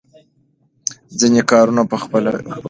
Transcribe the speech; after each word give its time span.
ځینې 1.19 1.41
کارونه 1.51 1.81
په 1.91 1.97
خپله 2.03 2.31
کېږي. 2.39 2.51